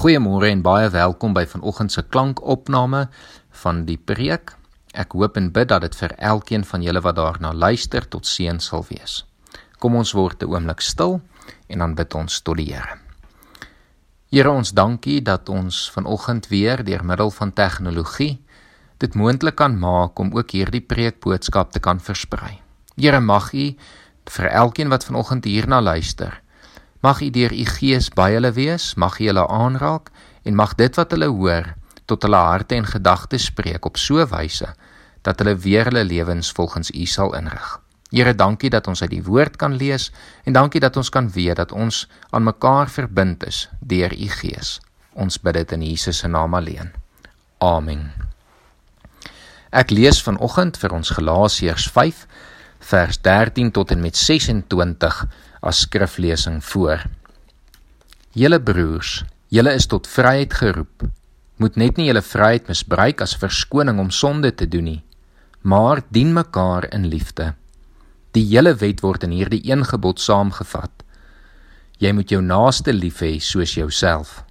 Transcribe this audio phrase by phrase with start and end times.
[0.00, 3.02] Goeiemôre en baie welkom by vanoggend se klankopname
[3.62, 4.54] van die preek.
[4.96, 8.62] Ek hoop en bid dat dit vir elkeen van julle wat daarna luister tot seën
[8.64, 9.18] sal wees.
[9.76, 11.20] Kom ons word 'n oomblik stil
[11.68, 12.96] en dan bid ons tot die Here.
[14.32, 18.40] Here ons dankie dat ons vanoggend weer deur middel van tegnologie
[18.98, 22.62] dit moontlik kan maak om ook hierdie preekboodskap te kan versprei.
[22.96, 23.76] Here mag U
[24.24, 26.40] vir elkeen wat vanoggend hierna luister
[27.00, 30.10] Mag U deur U Gees by hulle wees, mag U hulle aanraak
[30.44, 34.28] en mag dit wat hulle hoor tot hulle harte en gedagtes spreek op so 'n
[34.28, 34.68] wyse
[35.22, 37.80] dat hulle weer hulle lewens volgens U sal inrig.
[38.10, 40.12] Here, dankie dat ons uit die woord kan lees
[40.44, 44.80] en dankie dat ons kan weet dat ons aan mekaar verbind is deur U Gees.
[45.12, 46.92] Ons bid dit in Jesus se naam alleen.
[47.58, 48.12] Amen.
[49.70, 52.26] Ek lees vanoggend vir ons Galasiërs 5
[52.90, 55.26] vers 13 tot en met 26
[55.60, 57.04] as skriflesing voor.
[58.32, 61.06] Julle broers, julle is tot vryheid geroep.
[61.60, 65.00] Moet net nie julle vryheid misbruik as verskoning om sonde te doen nie,
[65.60, 67.52] maar dien mekaar in liefde.
[68.32, 71.02] Die hele wet word in hierdie een gebod saamgevat.
[72.00, 74.44] Jy moet jou naaste lief hê soos jouself.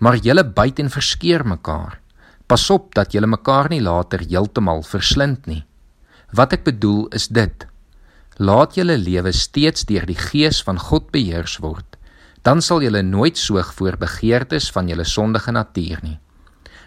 [0.00, 1.98] Maar julle byt en verskeer mekaar.
[2.46, 5.64] Pas op dat julle mekaar nie later heeltemal verslind nie.
[6.32, 7.66] Wat ek bedoel is dit:
[8.40, 11.98] Laat julle lewe steeds deur die Gees van God beheers word.
[12.40, 16.16] Dan sal julle nooit soog voor begeertes van julle sondige natuur nie.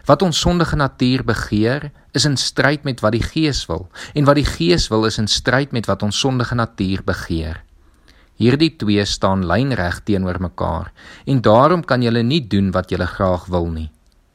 [0.09, 3.85] Wat ons sondige natuur begeer, is in stryd met wat die Gees wil,
[4.17, 7.61] en wat die Gees wil is in stryd met wat ons sondige natuur begeer.
[8.41, 10.89] Hierdie twee staan lynreg teenoor mekaar,
[11.29, 13.91] en daarom kan julle nie doen wat julle graag wil nie.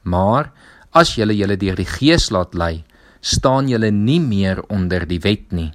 [0.07, 0.53] Maar
[0.95, 2.85] as julle julle deur die Gees laat lei,
[3.21, 5.73] staan julle nie meer onder die wet nie.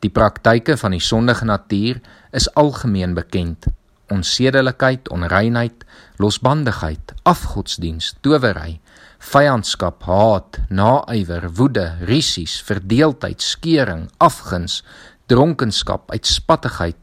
[0.00, 2.00] Die praktyke van die sondige natuur
[2.32, 3.66] is algemeen bekend.
[4.10, 5.84] Onsedelikheid, onreinheid,
[6.16, 8.80] losbandigheid, afgodsdiens, towery,
[9.20, 14.80] vyandskap, haat, naaiwer, woede, risies, verdeeldheid, skering, afguns,
[15.28, 16.96] dronkenskap, uitspattigheid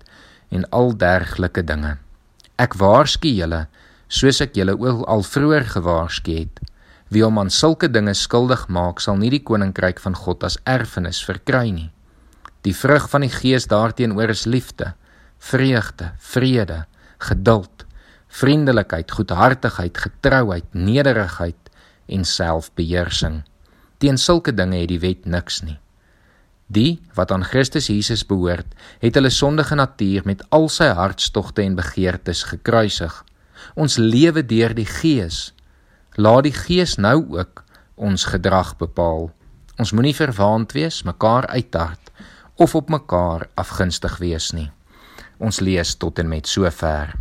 [0.49, 1.97] en al dergelike dinge.
[2.57, 3.67] Ek waarsku julle,
[4.09, 6.63] soos ek julle ook al vroeër gewaarsku het,
[7.13, 11.21] wie om aan sulke dinge skuldig maak, sal nie die koninkryk van God as erfenis
[11.23, 11.91] verkry nie.
[12.67, 14.91] Die vrug van die Gees daarteenoor is liefde,
[15.39, 16.81] vreugde, vrede,
[17.23, 17.85] geduld,
[18.27, 21.69] vriendelikheid, goedhartigheid, getrouheid, nederigheid
[22.11, 23.45] en selfbeheersing.
[24.03, 25.77] Teen sulke dinge het die wet niks nie.
[26.67, 31.77] Die wat aan Christus Jesus behoort, het hulle sondige natuur met al sy hartstogte en
[31.79, 33.21] begeertes gekruisig.
[33.79, 35.53] Ons lewe deur die Gees.
[36.19, 37.63] Laat die Gees nou ook
[37.95, 39.31] ons gedrag bepaal.
[39.79, 42.03] Ons moenie verwaand wees, mekaar uithard
[42.57, 44.71] of op mekaar afgunstig wees nie.
[45.37, 47.13] Ons lees tot en met sover.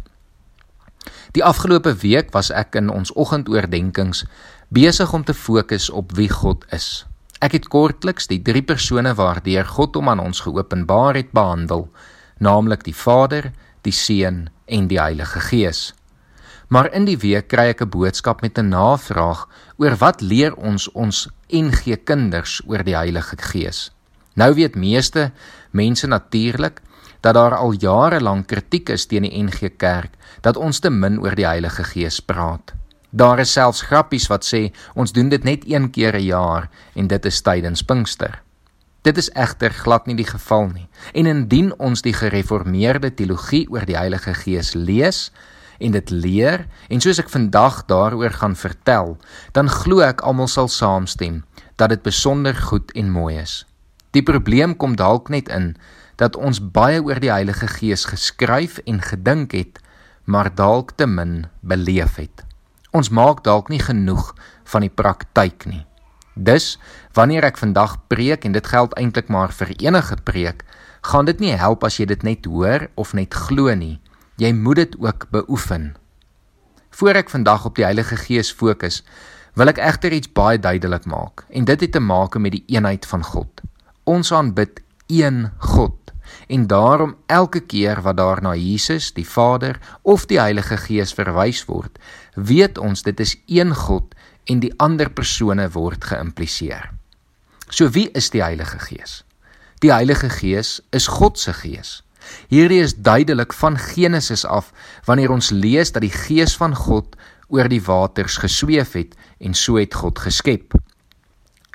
[1.36, 4.24] Die afgelope week was ek in ons oggendoordenkings
[4.72, 7.04] besig om te fokus op wie God is.
[7.44, 11.84] Ek het kortliks die drie persone waardeur God hom aan ons geopenbaar het behandel,
[12.40, 13.52] naamlik die Vader,
[13.84, 15.92] die Seun en die Heilige Gees.
[16.72, 20.88] Maar in die week kry ek 'n boodskap met 'n navraag oor wat leer ons
[20.92, 23.92] ons NG kinders oor die Heilige Gees.
[24.36, 25.30] Nou weet meeste
[25.70, 26.80] mense natuurlik
[27.20, 30.12] dat daar al jare lank kritiek is teen die NG Kerk
[30.44, 32.74] dat ons te min oor die Heilige Gees praat.
[33.10, 37.06] Daar is selfs grappies wat sê ons doen dit net een keer 'n jaar en
[37.06, 38.42] dit is tydens Pinkster.
[39.02, 40.88] Dit is egter glad nie die geval nie.
[41.14, 45.30] En indien ons die gereformeerde teologie oor die Heilige Gees lees
[45.78, 49.16] en dit leer en soos ek vandag daaroor gaan vertel,
[49.52, 51.44] dan glo ek almal sal saamstem
[51.76, 53.64] dat dit besonder goed en mooi is.
[54.16, 55.74] Die probleem kom dalk net in
[56.16, 59.80] dat ons baie oor die Heilige Gees geskryf en gedink het,
[60.24, 62.46] maar dalk te min beleef het.
[62.96, 64.30] Ons maak dalk nie genoeg
[64.72, 65.82] van die praktyk nie.
[66.32, 66.78] Dus
[67.12, 70.64] wanneer ek vandag preek en dit geld eintlik maar vir enige preek,
[71.04, 74.00] gaan dit nie help as jy dit net hoor of net glo nie.
[74.40, 75.92] Jy moet dit ook beoefen.
[76.96, 79.02] Voor ek vandag op die Heilige Gees fokus,
[79.60, 83.04] wil ek egter iets baie duidelik maak en dit het te maak met die eenheid
[83.04, 83.66] van God.
[84.06, 86.12] Ons aanbid een God
[86.46, 91.64] en daarom elke keer wat daar na Jesus, die Vader of die Heilige Gees verwys
[91.66, 91.98] word,
[92.34, 94.14] weet ons dit is een God
[94.46, 96.92] en die ander persone word geïmpliseer.
[97.66, 99.24] So wie is die Heilige Gees?
[99.82, 102.04] Die Heilige Gees is God se Gees.
[102.46, 104.70] Hierdie is duidelik van Genesis af
[105.10, 107.18] wanneer ons lees dat die Gees van God
[107.50, 110.78] oor die waters gesweef het en so het God geskep.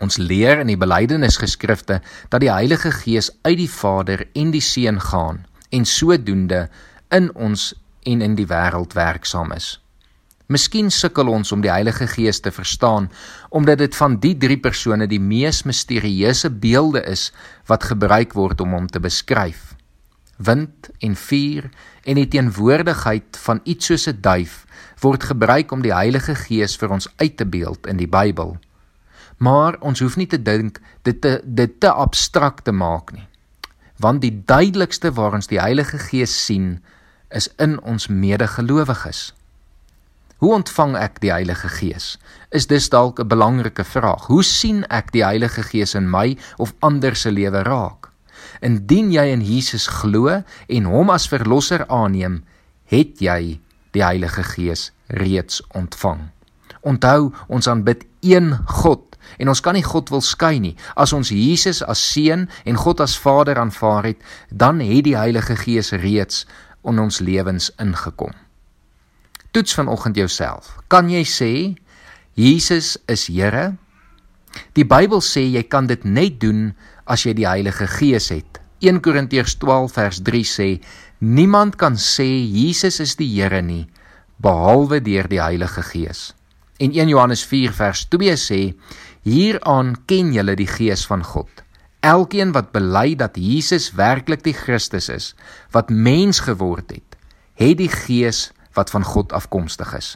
[0.02, 2.00] Ons leer in die belydenisgeskrifte
[2.30, 6.70] dat die Heilige Gees uit die Vader en die Seun gaan en sodoende
[7.14, 7.70] in ons
[8.10, 9.76] en in die wêreld werksaam is.
[10.52, 13.12] Miskien sukkel ons om die Heilige Gees te verstaan
[13.50, 17.30] omdat dit van die drie persone die mees misterieuse beelde is
[17.70, 19.76] wat gebruik word om hom te beskryf.
[20.42, 21.70] Wind en vuur
[22.04, 24.66] en die teenwoordigheid van iets soos 'n duif
[25.06, 28.58] word gebruik om die Heilige Gees vir ons uit te beeld in die Bybel.
[29.42, 30.78] Maar ons hoef nie te dink
[31.08, 33.26] dit te dit te abstrakt te maak nie.
[34.02, 36.80] Want die duidelikste waar ons die Heilige Gees sien,
[37.30, 39.32] is in ons medegelowiges.
[40.42, 42.18] Hoe ontvang ek die Heilige Gees?
[42.50, 44.26] Is dis dalk 'n belangrike vraag.
[44.26, 48.10] Hoe sien ek die Heilige Gees in my of ander se lewe raak?
[48.62, 52.44] Indien jy in Jesus glo en hom as verlosser aanneem,
[52.86, 53.60] het jy
[53.92, 56.30] die Heilige Gees reeds ontvang.
[56.82, 60.76] Onthou, ons aanbid een God en ons kan nie God wil skei nie.
[60.96, 65.56] As ons Jesus as seun en God as Vader aanvaar het, dan het die Heilige
[65.56, 66.46] Gees reeds
[66.88, 68.34] in ons lewens ingekom.
[69.52, 70.78] Toets vanoggend jouself.
[70.88, 71.52] Kan jy sê
[72.40, 73.76] Jesus is Here?
[74.76, 76.72] Die Bybel sê jy kan dit net doen
[77.06, 78.60] as jy die Heilige Gees het.
[78.82, 80.70] 1 Korintiërs 12 vers 3 sê
[81.20, 83.86] niemand kan sê Jesus is die Here nie
[84.42, 86.32] behalwe deur die Heilige Gees.
[86.82, 88.62] En 1 Johannes 4 vers 2 sê
[89.22, 91.62] hieraan ken julle die Gees van God.
[92.02, 95.28] Elkeen wat bely dat Jesus werklik die Christus is,
[95.78, 97.20] wat mens geword het,
[97.62, 100.16] het die Gees wat van God afkomstig is.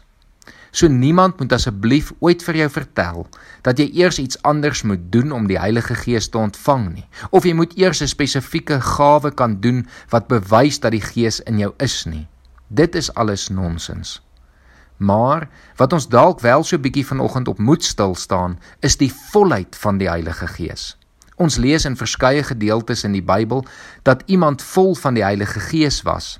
[0.73, 3.27] So niemand moet asseblief ooit vir jou vertel
[3.62, 7.45] dat jy eers iets anders moet doen om die Heilige Gees te ontvang nie, of
[7.45, 11.73] jy moet eers 'n spesifieke gawe kan doen wat bewys dat die Gees in jou
[11.77, 12.25] is nie.
[12.67, 14.25] Dit is alles nonsens.
[14.97, 19.75] Maar wat ons dalk wel so bietjie vanoggend op moet stil staan, is die volheid
[19.75, 20.95] van die Heilige Gees.
[21.36, 23.65] Ons lees in verskeie gedeeltes in die Bybel
[24.07, 26.39] dat iemand vol van die Heilige Gees was.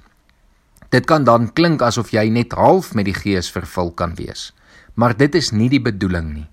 [0.90, 4.54] Dit kan dan klink asof jy net half met die Gees vervul kan wees,
[4.96, 6.48] maar dit is nie die bedoeling nie.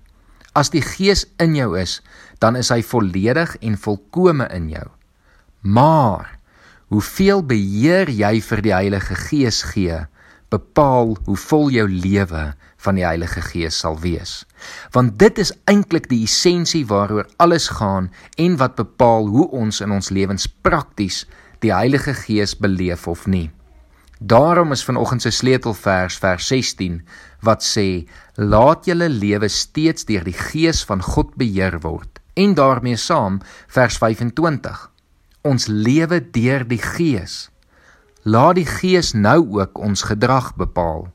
[0.53, 2.01] As die Gees in jou is,
[2.43, 4.85] dan is hy volledig en volkome in jou.
[5.63, 6.37] Maar
[6.91, 10.03] hoeveel beheer jy vir die Heilige Gees gee,
[10.53, 12.43] bepaal hoe vol jou lewe
[12.85, 14.43] van die Heilige Gees sal wees.
[14.93, 19.93] Want dit is eintlik die essensie waaroor alles gaan en wat bepaal hoe ons in
[19.95, 21.23] ons lewens prakties
[21.65, 23.49] die Heilige Gees beleef of nie.
[24.23, 27.01] Daarom is vanoggend se sleutelvers vers 16
[27.43, 32.95] wat sê: "Laat julle lewe steeds deur die Gees van God beheer word." En daarmee
[32.95, 34.91] saam vers 25:
[35.41, 37.52] Ons lewe deur die Gees.
[38.23, 41.09] Laat die Gees nou ook ons gedrag bepaal.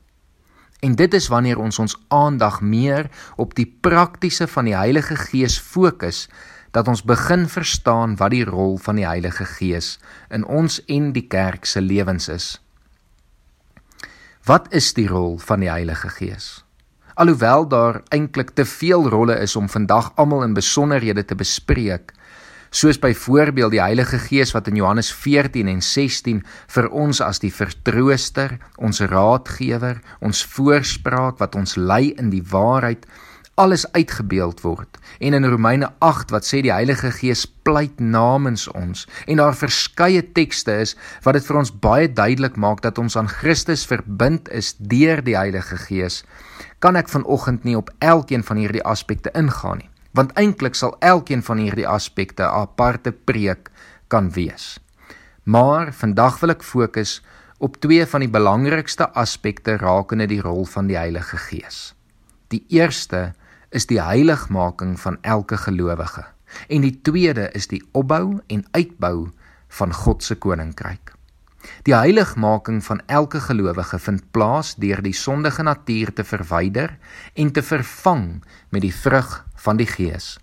[0.79, 5.57] En dit is wanneer ons ons aandag meer op die praktiese van die Heilige Gees
[5.59, 6.27] fokus
[6.71, 9.97] dat ons begin verstaan wat die rol van die Heilige Gees
[10.29, 12.61] in ons en die kerk se lewens is.
[14.45, 16.63] Wat is die rol van die Heilige Gees?
[17.17, 22.13] Alhoewel daar eintlik te veel rolle is om vandag almal in besonderhede te bespreek,
[22.69, 26.43] soos byvoorbeeld die Heilige Gees wat in Johannes 14 en 16
[26.75, 33.07] vir ons as die vertrooster, ons raadgewer, ons voorspraak wat ons lei in die waarheid
[33.59, 34.97] alles uitgebeeld word.
[35.19, 40.23] En in Romeine 8 wat sê die Heilige Gees pleit namens ons en daar verskeie
[40.33, 40.95] tekste is
[41.25, 45.35] wat dit vir ons baie duidelik maak dat ons aan Christus verbind is deur die
[45.35, 46.23] Heilige Gees,
[46.79, 51.41] kan ek vanoggend nie op elkeen van hierdie aspekte ingaan nie, want eintlik sal elkeen
[51.47, 53.71] van hierdie aspekte 'n aparte preek
[54.07, 54.79] kan wees.
[55.43, 57.21] Maar vandag wil ek fokus
[57.57, 61.95] op twee van die belangrikste aspekte rakende die rol van die Heilige Gees.
[62.47, 63.33] Die eerste
[63.69, 66.25] is die heiligmaking van elke gelowige
[66.67, 69.29] en die tweede is die opbou en uitbou
[69.67, 71.18] van God se koninkryk.
[71.83, 76.97] Die heiligmaking van elke gelowige vind plaas deur die sondige natuur te verwyder
[77.33, 80.37] en te vervang met die vrug van die Gees.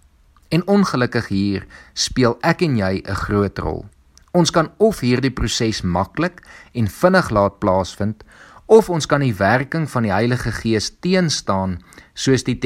[0.49, 3.87] En ongelukkig hier speel ek en jy 'n groot rol.
[4.33, 6.43] Ons kan of hierdie proses maklik
[6.73, 8.25] en vinnig laat plaasvind
[8.67, 11.79] of ons kan die werking van die Heilige Gees teenstaan
[12.15, 12.59] soos die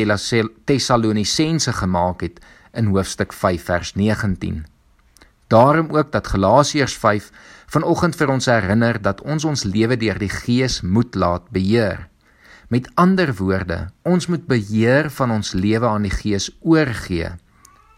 [0.65, 2.41] Tessalonisense gemaak het
[2.73, 4.67] in hoofstuk 5 vers 19.
[5.51, 7.31] Daarom ook dat Galasiërs 5
[7.71, 12.09] vanoggend vir ons herinner dat ons ons lewe deur die Gees moet laat beheer.
[12.71, 17.31] Met ander woorde, ons moet beheer van ons lewe aan die Gees oorgee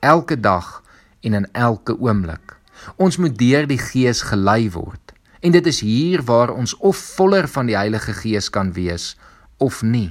[0.02, 0.82] elke dag
[1.22, 2.56] en in elke oomblik.
[2.98, 5.14] Ons moet deur die Gees gelei word.
[5.40, 9.14] En dit is hier waar ons of voller van die Heilige Gees kan wees
[9.62, 10.10] of nie.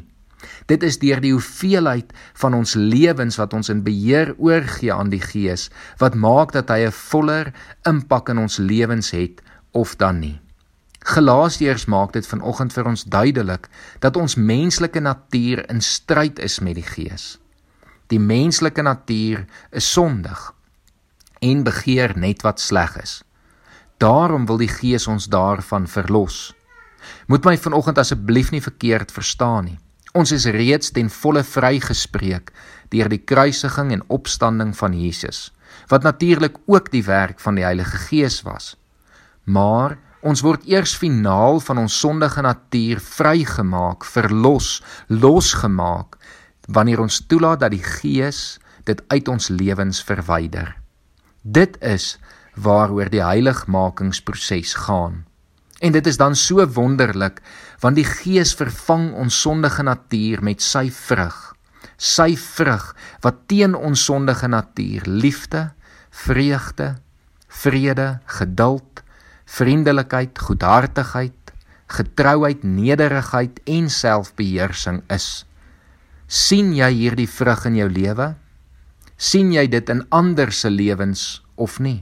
[0.65, 5.21] Dit is deur die hoeveelheid van ons lewens wat ons in beheer oorgee aan die
[5.21, 5.67] Gees
[6.01, 7.53] wat maak dat hy 'n voller
[7.85, 9.41] impak in ons lewens het
[9.71, 10.39] of dan nie.
[11.01, 13.67] Galasiërs maak dit vanoggend vir ons duidelik
[13.99, 17.39] dat ons menslike natuur in stryd is met die Gees.
[18.13, 20.51] Die menslike natuur is sondig
[21.41, 23.21] en begeer net wat sleg is.
[23.97, 26.51] Daarom wil die Gees ons daarvan verlos.
[27.25, 29.79] Moet my vanoggend asseblief nie verkeerd verstaan nie.
[30.13, 32.51] Ons is reeds ten volle vrygespreek
[32.91, 35.53] deur die kruisiging en opstanding van Jesus,
[35.87, 38.75] wat natuurlik ook die werk van die Heilige Gees was.
[39.51, 44.75] Maar Ons word eers finaal van ons sondige natuur vrygemaak, verlos,
[45.09, 46.19] losgemaak
[46.69, 50.75] wanneer ons toelaat dat die Gees dit uit ons lewens verwyder.
[51.41, 52.19] Dit is
[52.53, 55.23] waaroor die heiligmakingsproses gaan.
[55.81, 57.41] En dit is dan so wonderlik
[57.81, 61.39] want die Gees vervang ons sondige natuur met sy vrug.
[61.97, 62.91] Sy vrug
[63.25, 65.71] wat teen ons sondige natuur liefde,
[66.13, 66.93] vreugde,
[67.49, 69.00] vrede, geduld,
[69.51, 71.55] vriendelikheid, goedhartigheid,
[71.91, 75.45] getrouheid, nederigheid en selfbeheersing is.
[76.31, 78.35] sien jy hierdie vrug in jou lewe?
[79.21, 82.01] sien jy dit in ander se lewens of nie?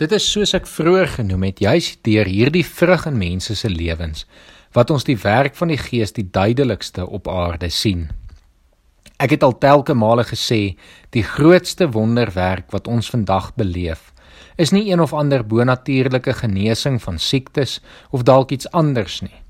[0.00, 4.26] Dit is soos ek vroeër genoem het, juis deur hierdie vrug in mense se lewens
[4.72, 8.06] wat ons die werk van die Gees die duidelikste op aarde sien.
[9.20, 10.78] Ek het al telke male gesê,
[11.12, 14.11] die grootste wonderwerk wat ons vandag beleef,
[14.62, 19.40] is nie een of ander bonatuurlike genesing van siektes of dalk iets anders nie.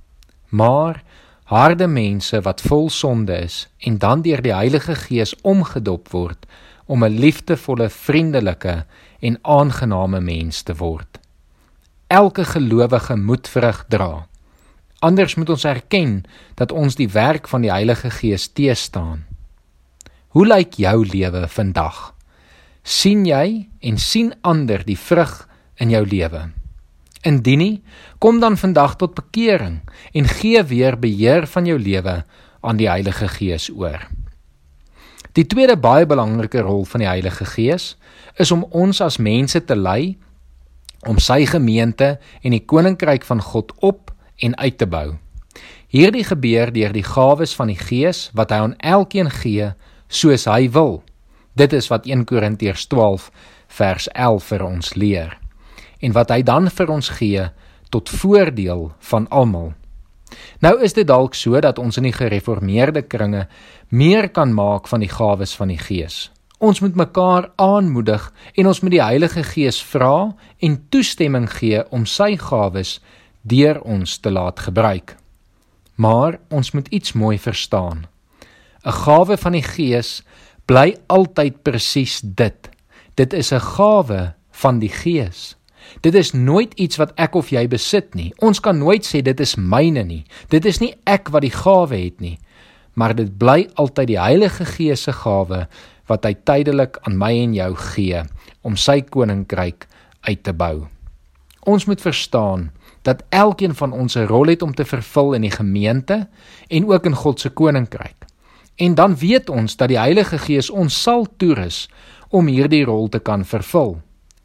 [0.48, 1.02] Maar
[1.52, 6.46] harde mense wat vol sonde is en dan deur die Heilige Gees omgedop word
[6.86, 8.84] om 'n liefdevolle, vriendelike
[9.20, 11.18] en aangename mens te word.
[12.06, 14.26] Elke gelowige moet vrug dra.
[14.98, 19.24] Anders moet ons erken dat ons die werk van die Heilige Gees teëstaan.
[20.28, 22.14] Hoe lyk jou lewe vandag?
[22.82, 25.48] Sien jy en sien ander die vrug
[25.80, 26.48] in jou lewe.
[27.22, 27.82] Indien nie,
[28.18, 29.80] kom dan vandag tot bekering
[30.12, 32.22] en gee weer beheer van jou lewe
[32.62, 34.08] aan die Heilige Gees oor.
[35.32, 37.94] Die tweede baie belangrike rol van die Heilige Gees
[38.42, 40.18] is om ons as mense te lei
[41.08, 44.12] om sy gemeente en die koninkryk van God op
[44.42, 45.14] en uit te bou.
[45.92, 49.72] Hierdie gebeur deur die gawes van die Gees wat hy aan elkeen gee
[50.08, 51.02] soos hy wil.
[51.52, 53.30] Dit is wat 1 Korintiërs 12
[53.68, 55.38] vers 11 vir ons leer.
[56.00, 57.44] En wat hy dan vir ons gee
[57.92, 59.72] tot voordeel van almal.
[60.64, 63.46] Nou is dit dalk so dat ons in die gereformeerde kringe
[63.88, 66.30] meer kan maak van die gawes van die Gees.
[66.62, 70.32] Ons moet mekaar aanmoedig en ons moet die Heilige Gees vra
[70.62, 73.00] en toestemming gee om sy gawes
[73.42, 75.16] deur ons te laat gebruik.
[76.00, 78.06] Maar ons moet iets mooi verstaan.
[78.84, 80.22] 'n Gawe van die Gees
[80.72, 82.70] bly altyd presies dit.
[83.20, 85.56] Dit is 'n gawe van die Gees.
[86.00, 88.32] Dit is nooit iets wat ek of jy besit nie.
[88.38, 90.24] Ons kan nooit sê dit is myne nie.
[90.48, 92.38] Dit is nie ek wat die gawe het nie,
[92.94, 95.68] maar dit bly altyd die Heilige Gees se gawe
[96.06, 98.22] wat hy tydelik aan my en jou gee
[98.62, 99.86] om sy koninkryk
[100.20, 100.86] uit te bou.
[101.66, 102.70] Ons moet verstaan
[103.02, 106.28] dat elkeen van ons 'n rol het om te vervul in die gemeente
[106.68, 108.21] en ook in God se koninkryk.
[108.82, 111.84] En dan weet ons dat die Heilige Gees ons sal toerus
[112.34, 114.00] om hierdie rol te kan vervul.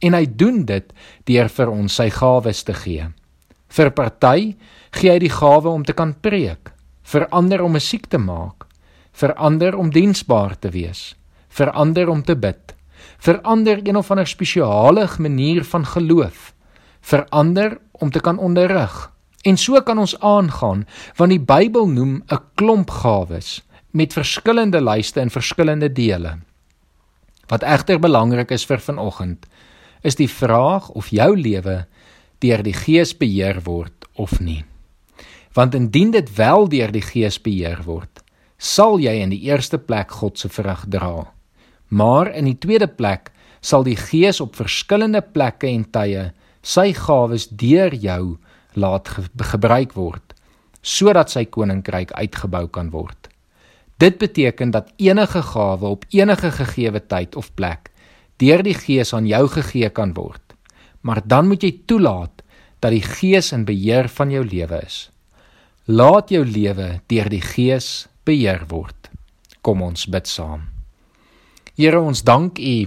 [0.06, 0.91] En hy doen dit
[1.25, 3.08] deur vir ons sy gawes te gee.
[3.74, 4.53] Vir party
[4.94, 6.70] gee hy die gawe om te kan preek,
[7.08, 8.67] vir ander om musiek te maak,
[9.17, 11.15] vir ander om diensbaar te wees,
[11.50, 12.75] vir ander om te bid,
[13.17, 16.53] vir ander een of ander spesiale manier van geloof,
[17.01, 19.08] vir ander om te kan onderrig.
[19.44, 20.86] En so kan ons aangaan
[21.17, 23.62] want die Bybel noem 'n klomp gawes
[23.98, 26.38] met verskillende lyste in verskillende dele.
[27.50, 29.46] Wat egter belangrik is vir vanoggend,
[30.06, 31.86] is die vraag of jou lewe
[32.44, 34.62] deur die Gees beheer word of nie.
[35.58, 38.22] Want indien dit wel deur die Gees beheer word,
[38.58, 41.32] sal jy in die eerste plek God se vrug dra.
[41.89, 46.27] Maar in die tweede plek sal die Gees op verskillende plekke en tye
[46.62, 48.38] sy gawes deur jou
[48.77, 50.36] laat ge gebruik word
[50.88, 53.26] sodat sy koninkryk uitgebou kan word.
[53.98, 57.92] Dit beteken dat enige gawe op enige gegeewe tyd of plek
[58.38, 60.54] deur die Gees aan jou gegee kan word.
[61.01, 62.44] Maar dan moet jy toelaat
[62.80, 65.10] dat die Gees in beheer van jou lewe is.
[65.86, 69.10] Laat jou lewe deur die Gees beheer word.
[69.66, 70.68] Kom ons bid saam.
[71.77, 72.77] Here, ons dank U.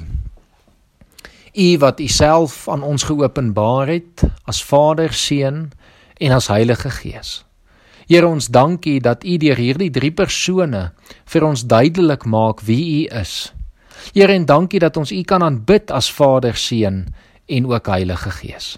[1.54, 5.70] U wat U self aan ons geopenbaar het as Vader, Seun
[6.20, 7.40] en as Heilige Gees.
[8.10, 10.88] Here ons dankie dat U deur hierdie drie persone
[11.30, 13.52] vir ons duidelik maak wie U is.
[14.10, 17.04] Here en dankie dat ons U kan aanbid as Vader, Seun
[17.46, 18.72] en ook Heilige Gees.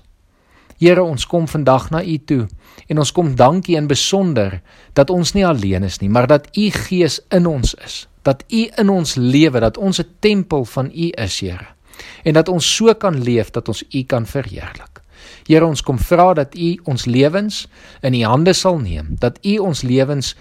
[0.83, 2.45] Here, ons kom vandag na U toe
[2.91, 4.59] en ons kom dankie in besonder
[4.93, 8.67] dat ons nie alleen is nie, maar dat U Gees in ons is, dat U
[8.85, 11.73] in ons lewe, dat ons 'n tempel van U is, Here.
[12.25, 14.92] En dat ons so kan leef dat ons U kan verheerlik.
[15.47, 17.67] Here, ons kom vra dat U ons lewens
[18.03, 20.35] in U hande sal neem, dat U ons lewens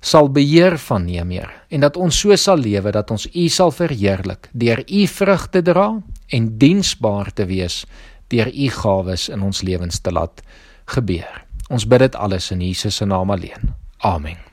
[0.00, 3.72] sal beheer van neem, Here, en dat ons so sal lewe dat ons U sal
[3.74, 5.88] verheerlik deur U vrugte dra
[6.30, 7.84] en diensbaar te wees
[8.30, 10.42] deur U gawes in ons lewens te laat
[10.94, 11.44] gebeur.
[11.70, 13.74] Ons bid dit alles in Jesus se naam alleen.
[14.02, 14.49] Amen.